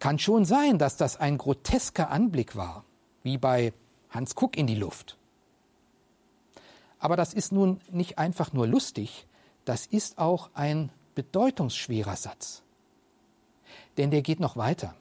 Kann 0.00 0.18
schon 0.18 0.44
sein, 0.44 0.78
dass 0.78 0.96
das 0.96 1.16
ein 1.16 1.38
grotesker 1.38 2.10
Anblick 2.10 2.56
war, 2.56 2.84
wie 3.22 3.38
bei 3.38 3.72
Hans 4.10 4.34
Kuck 4.34 4.56
in 4.56 4.66
die 4.66 4.74
Luft. 4.74 5.16
Aber 6.98 7.16
das 7.16 7.32
ist 7.34 7.52
nun 7.52 7.80
nicht 7.90 8.18
einfach 8.18 8.52
nur 8.52 8.66
lustig, 8.66 9.26
das 9.64 9.86
ist 9.86 10.18
auch 10.18 10.50
ein 10.54 10.90
bedeutungsschwerer 11.14 12.16
Satz. 12.16 12.62
Denn 13.96 14.10
der 14.10 14.22
geht 14.22 14.40
noch 14.40 14.56
weiter. 14.56 14.94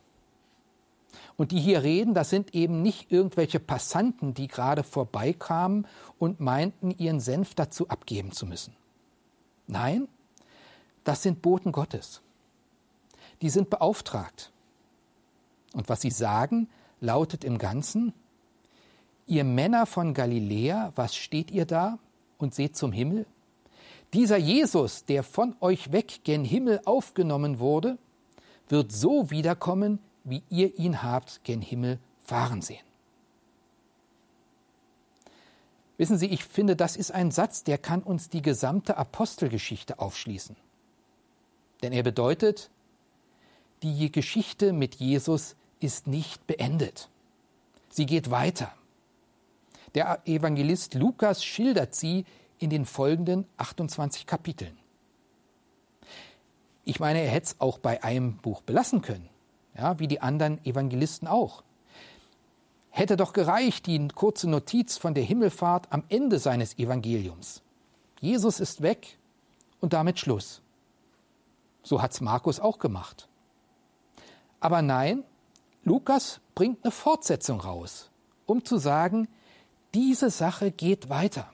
Und 1.38 1.52
die 1.52 1.60
hier 1.60 1.84
reden, 1.84 2.14
das 2.14 2.30
sind 2.30 2.54
eben 2.54 2.82
nicht 2.82 3.12
irgendwelche 3.12 3.60
Passanten, 3.60 4.34
die 4.34 4.48
gerade 4.48 4.84
vorbeikamen 4.84 5.88
und 6.20 6.40
meinten, 6.40 6.92
ihren 6.92 7.20
Senf 7.20 7.56
dazu 7.56 7.88
abgeben 7.88 8.32
zu 8.32 8.46
müssen. 8.46 8.76
Nein, 9.68 10.08
das 11.04 11.24
sind 11.24 11.42
Boten 11.42 11.72
Gottes. 11.72 12.22
Die 13.42 13.50
sind 13.50 13.70
beauftragt. 13.70 14.52
Und 15.74 15.90
was 15.90 16.02
sie 16.02 16.12
sagen, 16.12 16.70
lautet 17.00 17.44
im 17.44 17.58
Ganzen, 17.58 18.14
ihr 19.26 19.44
Männer 19.44 19.86
von 19.86 20.14
Galiläa, 20.14 20.92
was 20.96 21.16
steht 21.16 21.50
ihr 21.50 21.66
da 21.66 21.98
und 22.38 22.54
seht 22.54 22.76
zum 22.76 22.92
Himmel? 22.92 23.26
Dieser 24.14 24.38
Jesus, 24.38 25.06
der 25.06 25.24
von 25.24 25.56
euch 25.62 25.94
weg 25.94 26.22
gen 26.24 26.44
Himmel 26.44 26.82
aufgenommen 26.86 27.60
wurde, 27.60 27.98
wird 28.68 28.92
so 28.92 29.32
wiederkommen, 29.32 30.00
wie 30.24 30.44
ihr 30.50 30.78
ihn 30.78 31.04
habt 31.04 31.44
gen 31.44 31.62
Himmel 31.62 32.00
fahren 32.24 32.62
sehen. 32.62 32.86
Wissen 35.98 36.18
Sie, 36.18 36.28
ich 36.28 36.44
finde, 36.44 36.76
das 36.76 36.96
ist 36.96 37.12
ein 37.12 37.30
Satz, 37.30 37.64
der 37.64 37.78
kann 37.78 38.02
uns 38.02 38.30
die 38.30 38.42
gesamte 38.42 38.98
Apostelgeschichte 38.98 40.00
aufschließen. 40.00 40.56
Denn 41.84 41.94
er 41.94 42.04
bedeutet, 42.04 42.72
die 43.84 44.12
Geschichte 44.12 44.74
mit 44.74 44.96
Jesus 44.96 45.56
ist 45.80 46.08
nicht 46.08 46.48
beendet. 46.48 47.10
Sie 47.90 48.06
geht 48.06 48.32
weiter. 48.32 48.74
Der 49.94 50.22
Evangelist 50.26 50.94
Lukas 50.94 51.44
schildert 51.44 51.94
sie 51.94 52.26
in 52.60 52.70
den 52.70 52.86
folgenden 52.86 53.46
28 53.58 54.26
Kapiteln. 54.26 54.78
Ich 56.84 57.00
meine, 57.00 57.22
er 57.22 57.30
hätte 57.30 57.48
es 57.48 57.56
auch 57.60 57.78
bei 57.78 58.04
einem 58.04 58.38
Buch 58.38 58.62
belassen 58.62 59.02
können, 59.02 59.30
ja, 59.78 60.00
wie 60.00 60.08
die 60.08 60.22
anderen 60.22 60.64
Evangelisten 60.66 61.28
auch. 61.28 61.64
Hätte 62.90 63.16
doch 63.16 63.34
gereicht 63.34 63.88
die 63.88 64.08
kurze 64.10 64.50
Notiz 64.50 64.98
von 64.98 65.14
der 65.14 65.24
Himmelfahrt 65.24 65.88
am 65.92 66.04
Ende 66.10 66.40
seines 66.40 66.78
Evangeliums. 66.78 67.62
Jesus 68.20 68.60
ist 68.60 68.82
weg 68.82 69.18
und 69.80 69.94
damit 69.94 70.20
Schluss. 70.20 70.62
So 71.84 72.02
hat 72.02 72.12
es 72.12 72.22
Markus 72.22 72.60
auch 72.60 72.80
gemacht. 72.80 73.28
Aber 74.60 74.82
nein, 74.82 75.24
Lukas 75.84 76.40
bringt 76.54 76.84
eine 76.84 76.92
Fortsetzung 76.92 77.62
raus, 77.62 78.12
um 78.46 78.64
zu 78.64 78.78
sagen, 78.78 79.28
diese 79.94 80.30
Sache 80.30 80.72
geht 80.72 81.10
weiter. 81.10 81.52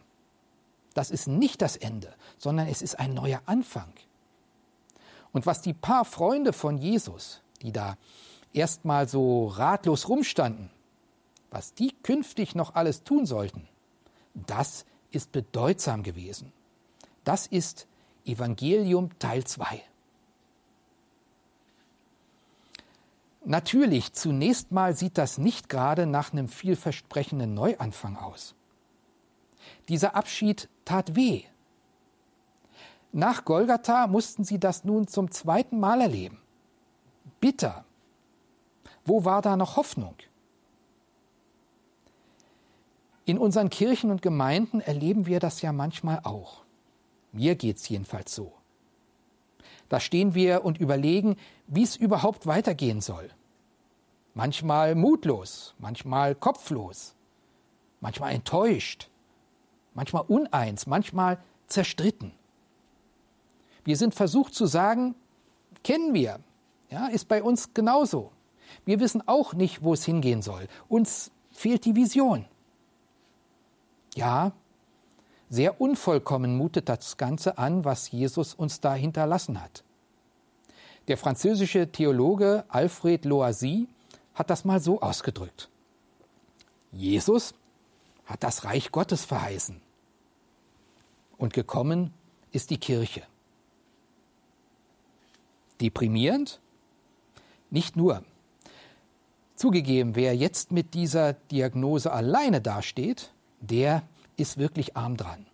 Das 0.93 1.11
ist 1.11 1.27
nicht 1.27 1.61
das 1.61 1.77
Ende, 1.77 2.13
sondern 2.37 2.67
es 2.67 2.81
ist 2.81 2.99
ein 2.99 3.13
neuer 3.13 3.41
Anfang. 3.45 3.93
Und 5.31 5.45
was 5.45 5.61
die 5.61 5.73
paar 5.73 6.03
Freunde 6.03 6.51
von 6.51 6.77
Jesus, 6.77 7.41
die 7.61 7.71
da 7.71 7.97
erstmal 8.53 9.07
so 9.07 9.47
ratlos 9.47 10.09
rumstanden, 10.09 10.69
was 11.51 11.73
die 11.73 11.93
künftig 12.03 12.55
noch 12.55 12.75
alles 12.75 13.03
tun 13.03 13.25
sollten, 13.25 13.67
das 14.33 14.85
ist 15.11 15.31
bedeutsam 15.31 16.03
gewesen. 16.03 16.51
Das 17.23 17.47
ist 17.47 17.87
Evangelium 18.25 19.17
Teil 19.19 19.43
2. 19.43 19.81
Natürlich, 23.45 24.11
zunächst 24.11 24.73
mal 24.73 24.93
sieht 24.95 25.17
das 25.17 25.37
nicht 25.37 25.69
gerade 25.69 26.05
nach 26.05 26.33
einem 26.33 26.49
vielversprechenden 26.49 27.53
Neuanfang 27.53 28.17
aus. 28.17 28.55
Dieser 29.87 30.15
Abschied 30.15 30.67
tat 30.83 31.15
weh. 31.15 31.43
Nach 33.13 33.45
Golgatha 33.45 34.07
mussten 34.07 34.43
sie 34.43 34.59
das 34.59 34.83
nun 34.83 35.07
zum 35.07 35.31
zweiten 35.31 35.79
Mal 35.79 36.01
erleben. 36.01 36.41
Bitter. 37.39 37.85
Wo 39.05 39.25
war 39.25 39.41
da 39.41 39.55
noch 39.55 39.75
Hoffnung? 39.77 40.15
In 43.25 43.37
unseren 43.37 43.69
Kirchen 43.69 44.09
und 44.09 44.21
Gemeinden 44.21 44.79
erleben 44.79 45.25
wir 45.25 45.39
das 45.39 45.61
ja 45.61 45.73
manchmal 45.73 46.21
auch. 46.23 46.63
Mir 47.33 47.55
geht's 47.55 47.89
jedenfalls 47.89 48.33
so. 48.33 48.53
Da 49.89 49.99
stehen 49.99 50.33
wir 50.33 50.63
und 50.65 50.77
überlegen, 50.77 51.37
wie 51.67 51.83
es 51.83 51.95
überhaupt 51.95 52.47
weitergehen 52.47 53.01
soll. 53.01 53.29
Manchmal 54.33 54.95
mutlos, 54.95 55.75
manchmal 55.77 56.35
kopflos, 56.35 57.15
manchmal 57.99 58.33
enttäuscht, 58.33 59.09
manchmal 59.93 60.23
uneins, 60.27 60.87
manchmal 60.87 61.39
zerstritten. 61.67 62.31
Wir 63.83 63.97
sind 63.97 64.13
versucht 64.13 64.53
zu 64.53 64.65
sagen, 64.67 65.15
kennen 65.83 66.13
wir, 66.13 66.39
ja, 66.89 67.07
ist 67.07 67.27
bei 67.27 67.43
uns 67.43 67.73
genauso. 67.73 68.31
Wir 68.85 68.99
wissen 68.99 69.27
auch 69.27 69.53
nicht, 69.53 69.83
wo 69.83 69.93
es 69.93 70.05
hingehen 70.05 70.41
soll. 70.41 70.67
Uns 70.87 71.31
fehlt 71.51 71.85
die 71.85 71.95
Vision. 71.95 72.45
Ja, 74.15 74.51
sehr 75.49 75.79
unvollkommen 75.79 76.57
mutet 76.57 76.89
das 76.89 77.17
Ganze 77.17 77.57
an, 77.57 77.85
was 77.85 78.11
Jesus 78.11 78.53
uns 78.53 78.81
da 78.81 78.93
hinterlassen 78.93 79.61
hat. 79.61 79.83
Der 81.07 81.17
französische 81.17 81.89
Theologe 81.91 82.65
Alfred 82.67 83.23
Loisy 83.23 83.87
hat 84.33 84.49
das 84.49 84.65
mal 84.65 84.81
so 84.81 85.01
ausgedrückt. 85.01 85.69
Jesus 86.91 87.53
hat 88.25 88.43
das 88.43 88.65
Reich 88.65 88.91
Gottes 88.91 89.23
verheißen. 89.23 89.81
Und 91.37 91.53
gekommen 91.53 92.13
ist 92.51 92.71
die 92.71 92.77
Kirche. 92.77 93.23
Deprimierend? 95.79 96.59
Nicht 97.69 97.95
nur. 97.95 98.23
Zugegeben, 99.55 100.15
wer 100.15 100.35
jetzt 100.35 100.71
mit 100.71 100.93
dieser 100.93 101.33
Diagnose 101.33 102.11
alleine 102.11 102.61
dasteht, 102.61 103.31
der 103.59 104.03
ist 104.35 104.57
wirklich 104.57 104.95
arm 104.95 105.17
dran. 105.17 105.45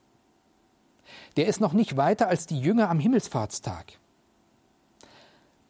Der 1.37 1.47
ist 1.47 1.61
noch 1.61 1.73
nicht 1.73 1.97
weiter 1.97 2.27
als 2.27 2.45
die 2.45 2.59
Jünger 2.59 2.89
am 2.89 2.99
Himmelsfahrtstag. 2.99 3.97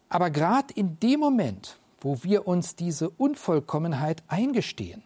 Aber 0.09 0.29
gerade 0.29 0.73
in 0.73 0.99
dem 0.99 1.19
Moment, 1.19 1.77
wo 2.01 2.23
wir 2.23 2.47
uns 2.47 2.75
diese 2.75 3.09
Unvollkommenheit 3.09 4.23
eingestehen 4.27 5.03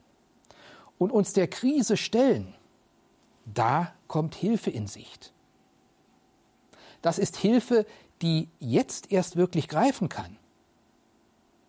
und 0.98 1.12
uns 1.12 1.34
der 1.34 1.48
Krise 1.48 1.96
stellen, 1.96 2.54
da 3.54 3.94
kommt 4.08 4.36
Hilfe 4.36 4.72
in 4.72 4.88
Sicht. 4.88 5.32
Das 7.02 7.20
ist 7.20 7.38
Hilfe, 7.38 7.86
die 8.22 8.50
jetzt 8.60 9.12
erst 9.12 9.36
wirklich 9.36 9.68
greifen 9.68 10.10
kann. 10.10 10.38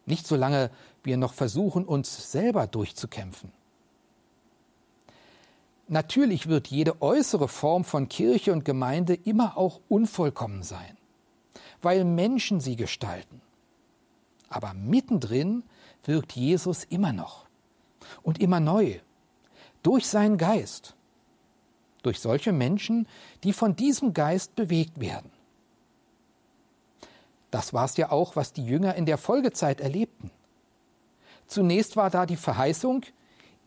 Nicht 0.08 0.26
solange 0.26 0.70
wir 1.02 1.18
noch 1.18 1.34
versuchen, 1.34 1.84
uns 1.84 2.32
selber 2.32 2.66
durchzukämpfen. 2.66 3.52
Natürlich 5.86 6.48
wird 6.48 6.68
jede 6.68 7.02
äußere 7.02 7.46
Form 7.46 7.84
von 7.84 8.08
Kirche 8.08 8.54
und 8.54 8.64
Gemeinde 8.64 9.14
immer 9.14 9.58
auch 9.58 9.80
unvollkommen 9.90 10.62
sein, 10.62 10.96
weil 11.82 12.06
Menschen 12.06 12.60
sie 12.60 12.76
gestalten. 12.76 13.42
Aber 14.48 14.72
mittendrin 14.72 15.62
wirkt 16.04 16.32
Jesus 16.32 16.84
immer 16.84 17.12
noch 17.12 17.46
und 18.22 18.40
immer 18.40 18.60
neu 18.60 19.00
durch 19.82 20.06
seinen 20.06 20.38
Geist, 20.38 20.96
durch 22.02 22.20
solche 22.20 22.52
Menschen, 22.52 23.06
die 23.44 23.52
von 23.52 23.76
diesem 23.76 24.14
Geist 24.14 24.54
bewegt 24.54 25.00
werden. 25.00 25.30
Das 27.50 27.72
war 27.72 27.84
es 27.86 27.96
ja 27.96 28.10
auch, 28.10 28.36
was 28.36 28.52
die 28.52 28.64
Jünger 28.64 28.94
in 28.94 29.06
der 29.06 29.18
Folgezeit 29.18 29.80
erlebten. 29.80 30.30
Zunächst 31.46 31.96
war 31.96 32.10
da 32.10 32.26
die 32.26 32.36
Verheißung, 32.36 33.04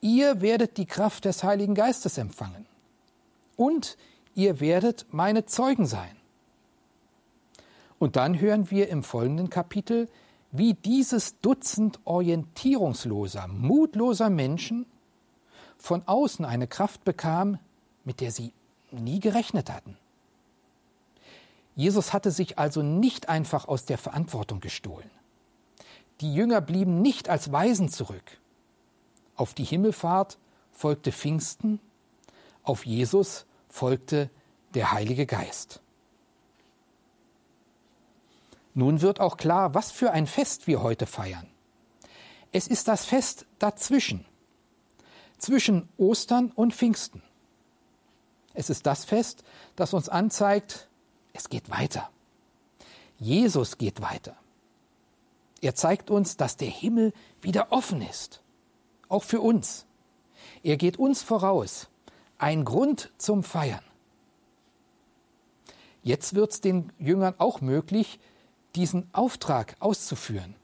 ihr 0.01 0.41
werdet 0.41 0.77
die 0.77 0.85
Kraft 0.85 1.25
des 1.25 1.43
Heiligen 1.43 1.73
Geistes 1.73 2.17
empfangen 2.17 2.67
und 3.55 3.97
ihr 4.35 4.59
werdet 4.59 5.07
meine 5.11 5.45
Zeugen 5.45 5.85
sein. 5.85 6.15
Und 7.97 8.15
dann 8.15 8.39
hören 8.39 8.71
wir 8.71 8.89
im 8.89 9.03
folgenden 9.03 9.49
Kapitel, 9.49 10.09
wie 10.51 10.73
dieses 10.73 11.39
Dutzend 11.39 11.99
orientierungsloser, 12.03 13.47
mutloser 13.47 14.29
Menschen 14.29 14.85
von 15.77 16.03
außen 16.07 16.45
eine 16.45 16.67
Kraft 16.67 17.03
bekam, 17.03 17.57
mit 18.03 18.21
der 18.21 18.31
sie 18.31 18.53
nie 18.91 19.19
gerechnet 19.19 19.71
hatten. 19.71 19.97
Jesus 21.81 22.13
hatte 22.13 22.29
sich 22.29 22.59
also 22.59 22.83
nicht 22.83 23.27
einfach 23.27 23.67
aus 23.67 23.85
der 23.85 23.97
Verantwortung 23.97 24.59
gestohlen. 24.59 25.09
Die 26.19 26.31
Jünger 26.31 26.61
blieben 26.61 27.01
nicht 27.01 27.27
als 27.27 27.51
Weisen 27.51 27.89
zurück. 27.89 28.37
Auf 29.35 29.55
die 29.55 29.63
Himmelfahrt 29.63 30.37
folgte 30.71 31.11
Pfingsten, 31.11 31.79
auf 32.61 32.85
Jesus 32.85 33.47
folgte 33.67 34.29
der 34.75 34.91
Heilige 34.91 35.25
Geist. 35.25 35.81
Nun 38.75 39.01
wird 39.01 39.19
auch 39.19 39.37
klar, 39.37 39.73
was 39.73 39.91
für 39.91 40.11
ein 40.11 40.27
Fest 40.27 40.67
wir 40.67 40.83
heute 40.83 41.07
feiern. 41.07 41.47
Es 42.51 42.67
ist 42.67 42.89
das 42.89 43.05
Fest 43.05 43.47
dazwischen, 43.57 44.23
zwischen 45.39 45.89
Ostern 45.97 46.51
und 46.51 46.75
Pfingsten. 46.75 47.23
Es 48.53 48.69
ist 48.69 48.85
das 48.85 49.03
Fest, 49.03 49.43
das 49.75 49.95
uns 49.95 50.09
anzeigt, 50.09 50.87
es 51.33 51.49
geht 51.49 51.69
weiter. 51.69 52.09
Jesus 53.17 53.77
geht 53.77 54.01
weiter. 54.01 54.35
Er 55.61 55.75
zeigt 55.75 56.09
uns, 56.09 56.37
dass 56.37 56.57
der 56.57 56.69
Himmel 56.69 57.13
wieder 57.41 57.71
offen 57.71 58.01
ist, 58.01 58.41
auch 59.09 59.23
für 59.23 59.41
uns. 59.41 59.85
Er 60.63 60.77
geht 60.77 60.97
uns 60.97 61.21
voraus, 61.21 61.87
ein 62.37 62.65
Grund 62.65 63.11
zum 63.17 63.43
Feiern. 63.43 63.83
Jetzt 66.03 66.33
wird 66.33 66.51
es 66.51 66.61
den 66.61 66.91
Jüngern 66.97 67.35
auch 67.37 67.61
möglich, 67.61 68.19
diesen 68.75 69.07
Auftrag 69.13 69.75
auszuführen. 69.79 70.55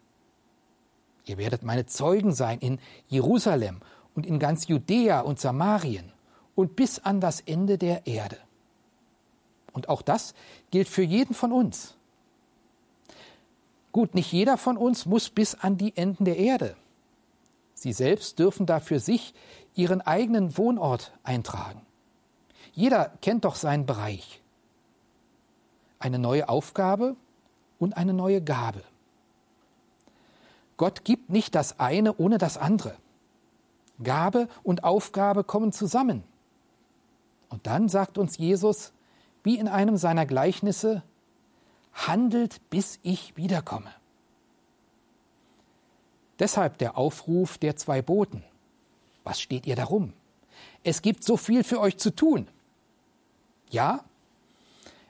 Ihr 1.25 1.37
werdet 1.37 1.61
meine 1.61 1.85
Zeugen 1.85 2.33
sein 2.33 2.59
in 2.59 2.79
Jerusalem 3.07 3.81
und 4.15 4.25
in 4.25 4.39
ganz 4.39 4.67
Judäa 4.67 5.19
und 5.19 5.39
Samarien 5.39 6.11
und 6.55 6.75
bis 6.75 6.97
an 6.99 7.21
das 7.21 7.41
Ende 7.41 7.77
der 7.77 8.07
Erde. 8.07 8.37
Und 9.77 9.89
auch 9.89 10.01
das 10.01 10.33
gilt 10.71 10.89
für 10.89 11.03
jeden 11.03 11.35
von 11.35 11.51
uns. 11.51 11.93
Gut, 13.91 14.15
nicht 14.15 14.31
jeder 14.31 14.57
von 14.57 14.75
uns 14.75 15.05
muss 15.05 15.29
bis 15.29 15.53
an 15.53 15.77
die 15.77 15.95
Enden 15.95 16.25
der 16.25 16.37
Erde. 16.37 16.75
Sie 17.75 17.93
selbst 17.93 18.39
dürfen 18.39 18.65
da 18.65 18.79
für 18.79 18.99
sich 18.99 19.35
ihren 19.75 20.01
eigenen 20.01 20.57
Wohnort 20.57 21.11
eintragen. 21.21 21.85
Jeder 22.73 23.13
kennt 23.21 23.45
doch 23.45 23.53
seinen 23.53 23.85
Bereich. 23.85 24.41
Eine 25.99 26.17
neue 26.17 26.49
Aufgabe 26.49 27.15
und 27.77 27.97
eine 27.97 28.13
neue 28.13 28.41
Gabe. 28.41 28.81
Gott 30.77 31.03
gibt 31.03 31.29
nicht 31.29 31.53
das 31.53 31.79
eine 31.79 32.15
ohne 32.15 32.39
das 32.39 32.57
andere. 32.57 32.95
Gabe 34.03 34.47
und 34.63 34.83
Aufgabe 34.83 35.43
kommen 35.43 35.71
zusammen. 35.71 36.23
Und 37.49 37.67
dann 37.67 37.89
sagt 37.89 38.17
uns 38.17 38.39
Jesus, 38.39 38.91
wie 39.47 39.57
in 39.57 39.69
einem 39.69 39.95
seiner 39.95 40.25
Gleichnisse, 40.25 41.03
handelt, 41.93 42.59
bis 42.69 42.99
ich 43.01 43.37
wiederkomme. 43.37 43.89
Deshalb 46.37 46.77
der 46.79 46.97
Aufruf 46.97 47.57
der 47.57 47.77
zwei 47.77 48.01
Boten. 48.01 48.43
Was 49.23 49.39
steht 49.39 49.65
ihr 49.65 49.77
darum? 49.77 50.11
Es 50.83 51.01
gibt 51.01 51.23
so 51.23 51.37
viel 51.37 51.63
für 51.63 51.79
euch 51.79 51.97
zu 51.97 52.13
tun. 52.13 52.49
Ja, 53.69 54.01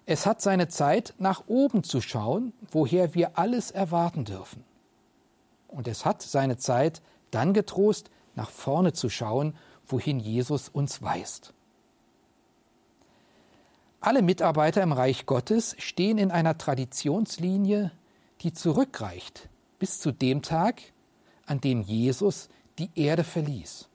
es 0.06 0.28
hat 0.28 0.39
seine 0.39 0.67
Zeit, 0.67 1.15
nach 1.17 1.47
oben 1.47 1.84
zu 1.84 2.00
schauen, 2.00 2.54
woher 2.69 3.15
wir 3.15 3.39
alles 3.39 3.71
erwarten 3.71 4.23
dürfen. 4.23 4.63
Und 5.67 5.88
es 5.88 6.06
hat 6.06 6.21
seine 6.21 6.58
Zeit, 6.58 7.02
dann 7.32 7.56
getrost 7.56 8.12
nach 8.36 8.52
vorne 8.52 8.93
zu 8.93 9.10
schauen, 9.10 9.58
wohin 9.88 10.19
Jesus 10.19 10.69
uns 10.69 11.02
weist. 11.02 11.56
Alle 13.99 14.21
Mitarbeiter 14.21 14.83
im 14.83 14.91
Reich 14.91 15.25
Gottes 15.25 15.75
stehen 15.79 16.17
in 16.17 16.31
einer 16.31 16.57
Traditionslinie, 16.57 17.91
die 18.41 18.53
zurückreicht 18.53 19.49
bis 19.79 19.99
zu 19.99 20.12
dem 20.12 20.41
Tag, 20.41 20.81
an 21.45 21.62
dem 21.62 21.81
Jesus 21.81 22.49
die 22.79 22.89
Erde 22.95 23.23
verließ. 23.23 23.89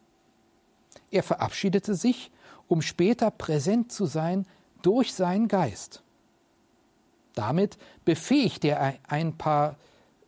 Er 1.11 1.23
verabschiedete 1.23 1.95
sich, 1.95 2.31
um 2.69 2.83
später 2.83 3.31
präsent 3.31 3.93
zu 3.93 4.07
sein 4.07 4.47
durch 4.83 5.13
seinen 5.13 5.49
Geist. 5.49 6.03
Damit 7.35 7.79
befähigt 8.05 8.65
er 8.65 8.99
ein 9.09 9.37
paar 9.39 9.77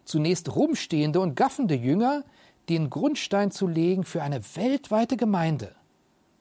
zunächst 0.04 0.54
rumstehende 0.54 1.20
und 1.20 1.34
gaffende 1.34 1.74
Jünger, 1.74 2.24
den 2.68 2.90
Grundstein 2.90 3.50
zu 3.50 3.66
legen 3.66 4.04
für 4.04 4.22
eine 4.22 4.42
weltweite 4.54 5.16
Gemeinde, 5.16 5.74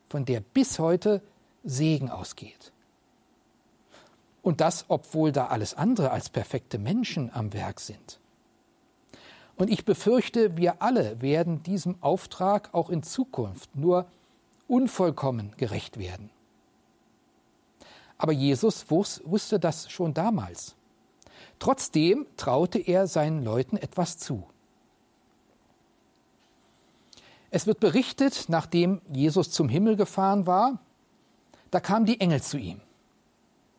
von 0.09 0.25
der 0.25 0.41
bis 0.41 0.79
heute 0.79 1.21
Segen 1.63 2.09
ausgeht. 2.09 2.72
Und 4.43 4.61
das, 4.61 4.85
obwohl 4.89 5.31
da 5.31 5.47
alles 5.47 5.73
andere 5.73 6.11
als 6.11 6.29
perfekte 6.29 6.77
Menschen 6.77 7.31
am 7.33 7.53
Werk 7.53 7.79
sind. 7.79 8.19
Und 9.55 9.69
ich 9.69 9.85
befürchte, 9.85 10.57
wir 10.57 10.81
alle 10.81 11.21
werden 11.21 11.63
diesem 11.63 11.95
Auftrag 12.01 12.69
auch 12.73 12.89
in 12.89 13.01
Zukunft 13.01 13.75
nur 13.75 14.05
unvollkommen 14.67 15.53
gerecht 15.57 15.97
werden. 15.97 16.29
Aber 18.17 18.31
Jesus 18.31 18.89
wusste 18.89 19.59
das 19.59 19.89
schon 19.89 20.13
damals. 20.13 20.75
Trotzdem 21.59 22.25
traute 22.37 22.79
er 22.79 23.07
seinen 23.07 23.43
Leuten 23.43 23.77
etwas 23.77 24.17
zu. 24.17 24.43
Es 27.51 27.67
wird 27.67 27.79
berichtet, 27.79 28.45
nachdem 28.47 29.01
Jesus 29.11 29.51
zum 29.51 29.69
Himmel 29.69 29.95
gefahren 29.95 30.47
war, 30.47 30.79
da 31.69 31.79
kamen 31.79 32.05
die 32.05 32.19
Engel 32.19 32.41
zu 32.41 32.57
ihm. 32.57 32.81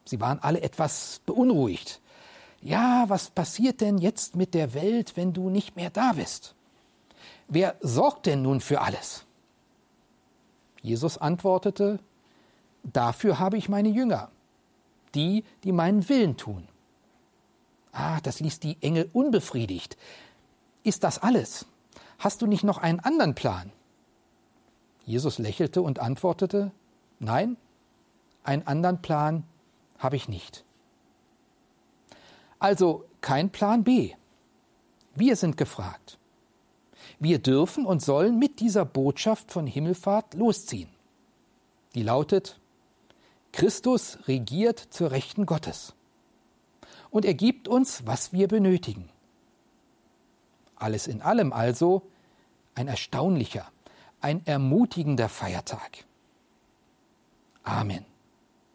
Sie 0.04 0.20
waren 0.20 0.38
alle 0.40 0.60
etwas 0.60 1.20
beunruhigt. 1.24 2.00
Ja, 2.60 3.04
was 3.08 3.30
passiert 3.30 3.80
denn 3.80 3.98
jetzt 3.98 4.36
mit 4.36 4.54
der 4.54 4.74
Welt, 4.74 5.16
wenn 5.16 5.32
du 5.32 5.50
nicht 5.50 5.76
mehr 5.76 5.90
da 5.90 6.12
bist? 6.12 6.54
Wer 7.48 7.76
sorgt 7.80 8.26
denn 8.26 8.42
nun 8.42 8.60
für 8.60 8.80
alles? 8.80 9.26
Jesus 10.82 11.18
antwortete, 11.18 11.98
Dafür 12.84 13.38
habe 13.38 13.56
ich 13.56 13.70
meine 13.70 13.88
Jünger, 13.88 14.30
die, 15.14 15.44
die 15.64 15.72
meinen 15.72 16.06
Willen 16.08 16.36
tun. 16.36 16.68
Ah, 17.92 18.20
das 18.22 18.40
ließ 18.40 18.60
die 18.60 18.76
Engel 18.82 19.08
unbefriedigt. 19.12 19.96
Ist 20.82 21.04
das 21.04 21.18
alles? 21.18 21.66
Hast 22.18 22.42
du 22.42 22.46
nicht 22.46 22.64
noch 22.64 22.78
einen 22.78 23.00
anderen 23.00 23.34
Plan? 23.34 23.72
Jesus 25.06 25.38
lächelte 25.38 25.80
und 25.80 25.98
antwortete, 25.98 26.72
Nein, 27.18 27.56
einen 28.42 28.66
anderen 28.66 29.00
Plan 29.00 29.44
habe 29.98 30.16
ich 30.16 30.28
nicht. 30.28 30.64
Also 32.58 33.04
kein 33.20 33.50
Plan 33.50 33.84
B. 33.84 34.14
Wir 35.14 35.36
sind 35.36 35.56
gefragt. 35.56 36.18
Wir 37.18 37.38
dürfen 37.38 37.86
und 37.86 38.02
sollen 38.02 38.38
mit 38.38 38.60
dieser 38.60 38.84
Botschaft 38.84 39.52
von 39.52 39.66
Himmelfahrt 39.66 40.34
losziehen. 40.34 40.90
Die 41.94 42.02
lautet, 42.02 42.58
Christus 43.52 44.18
regiert 44.26 44.78
zur 44.78 45.12
Rechten 45.12 45.46
Gottes. 45.46 45.94
Und 47.10 47.24
er 47.24 47.34
gibt 47.34 47.68
uns, 47.68 48.04
was 48.06 48.32
wir 48.32 48.48
benötigen. 48.48 49.08
Alles 50.74 51.06
in 51.06 51.22
allem 51.22 51.52
also 51.52 52.02
ein 52.74 52.88
erstaunlicher, 52.88 53.70
ein 54.20 54.44
ermutigender 54.46 55.28
Feiertag. 55.28 56.04
Amen. 57.62 58.04